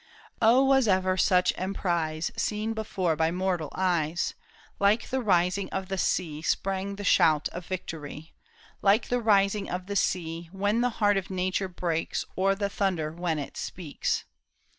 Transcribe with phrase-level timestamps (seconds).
[0.41, 4.33] O was ever such emprise Seen before by mortal eyes!
[4.79, 8.33] Like the rising of the sea Sprang the shout of victory;
[8.81, 13.11] Like the rising of the sea AVhen the heart of nature breaks, Or the thunder
[13.11, 14.25] when it speaks.